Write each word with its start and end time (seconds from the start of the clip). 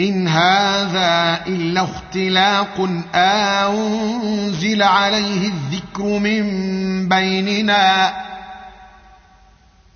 إن 0.00 0.28
هذا 0.28 1.40
إلا 1.46 1.82
اختلاق 1.82 2.88
أنزل 3.14 4.82
عليه 4.82 5.48
الذكر 5.48 6.04
من 6.04 6.44
بيننا 7.08 8.14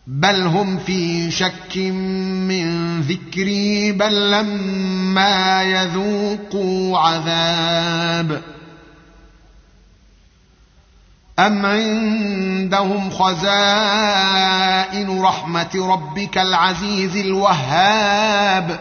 بل 0.07 0.47
هم 0.47 0.79
في 0.79 1.31
شك 1.31 1.77
من 1.77 3.01
ذكري 3.01 3.93
بل 3.93 4.31
لما 4.31 5.63
يذوقوا 5.63 6.99
عذاب 6.99 8.43
أم 11.39 11.67
عندهم 11.67 13.11
خزائن 13.11 14.41
رحمة 15.21 15.71
ربك 15.93 16.39
العزيز 16.39 17.17
الوهاب 17.17 18.81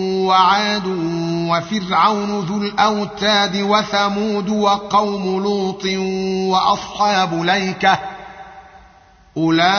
وعاد 0.27 0.87
وفرعون 1.49 2.39
ذو 2.39 2.57
الأوتاد 2.57 3.61
وثمود 3.61 4.49
وقوم 4.49 5.43
لوط 5.43 5.85
وأصحاب 6.51 7.43
ليكة 7.43 7.99
أولئك 9.37 9.71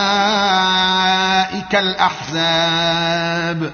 الأحزاب. 1.75 3.73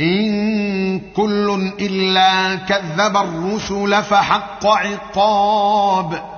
إن 0.00 1.00
كل 1.00 1.72
إلا 1.80 2.54
كذب 2.54 3.16
الرسل 3.16 4.02
فحق 4.02 4.66
عقاب. 4.66 6.37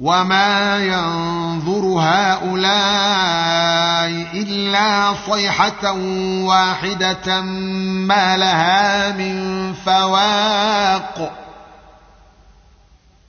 وما 0.00 0.78
ينظر 0.78 2.00
هؤلاء 2.00 2.68
الا 4.34 5.14
صيحه 5.30 5.92
واحدة 6.42 7.40
ما 7.40 8.36
لها 8.36 9.12
من 9.12 9.74
فواق 9.74 11.32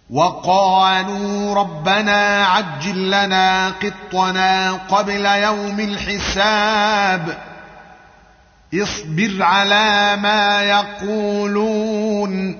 وقالوا 0.09 1.55
ربنا 1.55 2.45
عجل 2.45 3.07
لنا 3.07 3.69
قطنا 3.69 4.71
قبل 4.71 5.25
يوم 5.25 5.79
الحساب 5.79 7.37
اصبر 8.73 9.37
على 9.43 10.17
ما 10.21 10.61
يقولون 10.63 12.59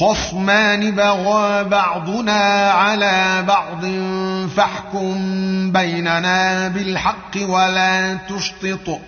خصمان 0.00 0.90
بغى 0.90 1.64
بعضنا 1.64 2.70
على 2.70 3.44
بعض 3.48 3.84
فاحكم 4.56 5.16
بيننا 5.72 6.68
بالحق 6.68 7.36
ولا 7.48 8.14
تشطط 8.14 9.00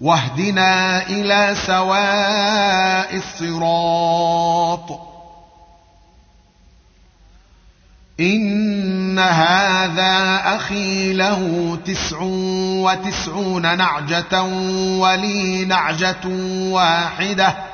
واهدنا 0.00 1.02
إلى 1.06 1.54
سواء 1.66 3.16
الصراط 3.16 5.00
إن 8.20 9.18
هذا 9.18 10.42
أخي 10.56 11.12
له 11.12 11.78
تسع 11.84 12.18
وتسعون 12.20 13.78
نعجة 13.78 14.42
ولي 14.98 15.64
نعجة 15.64 16.26
واحدة 16.70 17.73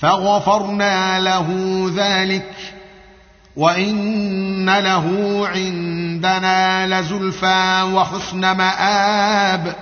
فغفرنا 0.00 1.20
له 1.20 1.46
ذلك 1.96 2.54
وإن 3.56 4.70
له 4.70 5.08
عندنا 5.48 6.86
لزلفى 7.00 7.90
وحسن 7.94 8.40
مآب. 8.40 9.76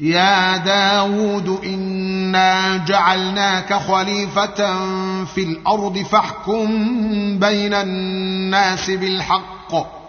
يا 0.00 0.56
داود 0.56 1.60
إنا 1.64 2.76
جعلناك 2.76 3.74
خليفة 3.74 4.76
في 5.24 5.42
الأرض 5.42 5.98
فاحكم 5.98 6.68
بين 7.38 7.74
الناس 7.74 8.90
بالحق. 8.90 10.01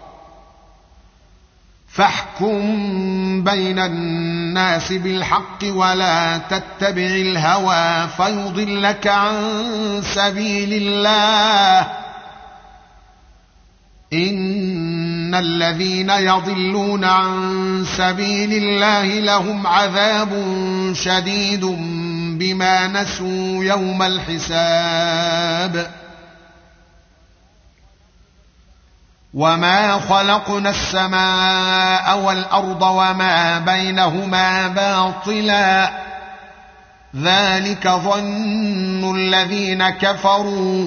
فاحكم 1.94 3.44
بين 3.44 3.78
الناس 3.78 4.92
بالحق 4.92 5.58
ولا 5.64 6.38
تتبع 6.38 7.06
الهوى 7.06 8.08
فيضلك 8.16 9.06
عن 9.06 9.34
سبيل 10.14 10.72
الله. 10.72 11.86
إن 14.12 15.34
الذين 15.34 16.10
يضلون 16.10 17.04
عن 17.04 17.84
سبيل 17.96 18.52
الله 18.52 19.06
لهم 19.06 19.66
عذاب 19.66 20.32
شديد 20.92 21.64
بما 22.38 22.86
نسوا 22.86 23.64
يوم 23.64 24.02
الحساب. 24.02 25.90
وما 29.34 29.98
خلقنا 29.98 30.70
السماء 30.70 32.18
والارض 32.18 32.82
وما 32.82 33.58
بينهما 33.58 34.68
باطلا 34.68 35.90
ذلك 37.16 37.88
ظن 37.88 39.16
الذين 39.16 39.90
كفروا 39.90 40.86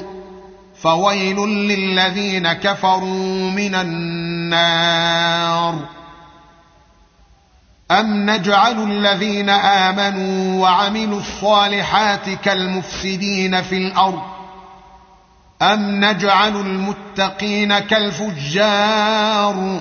فويل 0.81 1.37
للذين 1.47 2.53
كفروا 2.53 3.51
من 3.51 3.75
النار 3.75 5.79
ام 7.91 8.29
نجعل 8.29 8.91
الذين 8.91 9.49
امنوا 9.49 10.61
وعملوا 10.61 11.19
الصالحات 11.19 12.29
كالمفسدين 12.29 13.61
في 13.61 13.77
الأرض 13.77 14.36
ام 15.61 16.05
نجعل 16.05 16.55
المتقين 16.55 17.79
كالفجار 17.79 19.79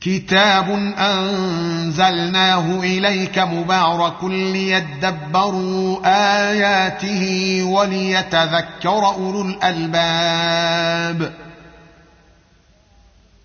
كتاب 0.00 0.70
انزلناه 0.98 2.80
اليك 2.80 3.38
مبارك 3.38 4.24
ليدبروا 4.24 5.98
اياته 6.04 7.60
وليتذكر 7.64 9.06
اولو 9.06 9.42
الالباب 9.42 11.32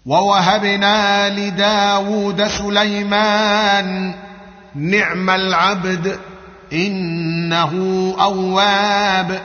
ووهبنا 0.06 1.30
لداود 1.30 2.48
سليمان 2.48 4.14
نعم 4.76 5.30
العبد 5.30 6.20
إنه 6.74 7.72
أواب. 8.20 9.42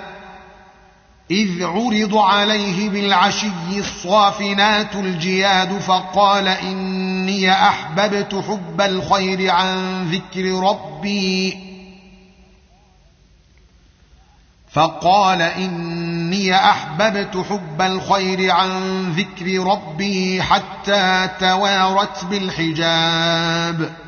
إذ 1.30 1.64
عرض 1.64 2.16
عليه 2.16 2.90
بالعشي 2.90 3.78
الصافنات 3.78 4.94
الجياد 4.94 5.78
فقال 5.78 6.48
إني 6.48 7.52
أحببت 7.52 8.44
حب 8.48 8.80
الخير 8.80 9.50
عن 9.50 10.02
ذكر 10.10 10.69
ربي. 10.69 11.69
فقال 14.72 15.42
إني 15.42 16.54
أحببت 16.54 17.44
حب 17.50 17.82
الخير 17.82 18.50
عن 18.50 19.02
ذكر 19.12 19.66
ربي 19.66 20.42
حتى 20.42 21.28
توارت 21.40 22.25
بالحجاب. 22.25 24.07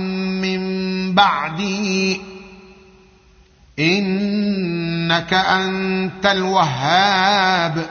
بعدي. 1.15 2.21
إنك 3.79 5.33
أنت 5.33 6.25
الوهاب. 6.25 7.89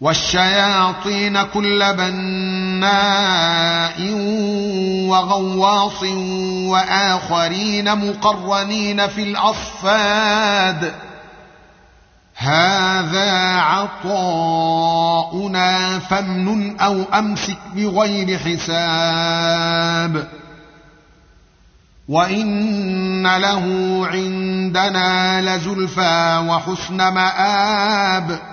والشياطين 0.03 1.43
كل 1.43 1.93
بناء 1.93 2.91
وغواص 5.07 6.03
وآخرين 6.71 8.09
مقرنين 8.09 9.07
في 9.07 9.23
الأصفاد. 9.23 10.93
هذا 12.35 13.55
عطاؤنا 13.55 14.39
فامنن 15.99 16.79
أو 16.79 17.03
أمسك 17.13 17.57
بغير 17.75 18.39
حساب. 18.39 20.27
وإن 22.09 23.37
له 23.37 23.97
عندنا 24.07 25.41
لزلفى 25.41 26.45
وحسن 26.47 26.97
مآب. 26.97 28.52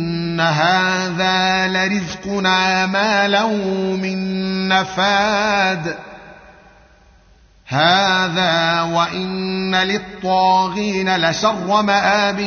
هذا 0.41 1.67
لرزقنا 1.67 2.85
ما 2.85 3.27
له 3.27 3.55
من 4.01 4.67
نفاد 4.67 5.95
هذا 7.67 8.81
وان 8.81 9.75
للطاغين 9.75 11.15
لشر 11.15 11.81
ماب 11.81 12.37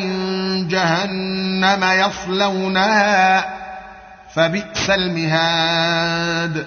جهنم 0.68 1.84
يصلونها 1.84 3.44
فبئس 4.34 4.90
المهاد 4.90 6.66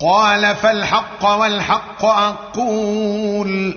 قال 0.00 0.56
فالحق 0.56 1.24
والحق 1.24 2.04
أقول 2.04 3.74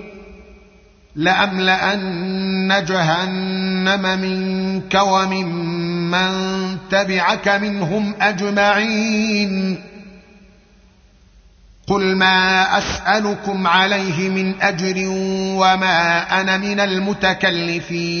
لأملأن 1.16 2.84
جهنم 2.88 4.20
منك 4.20 4.94
وممن 4.94 6.30
تبعك 6.90 7.48
منهم 7.48 8.14
أجمعين 8.20 9.80
قل 11.86 12.16
ما 12.16 12.78
أسألكم 12.78 13.66
عليه 13.66 14.28
من 14.28 14.62
أجر 14.62 14.94
وما 15.56 16.20
أنا 16.40 16.56
من 16.56 16.80
المتكلفين 16.80 18.20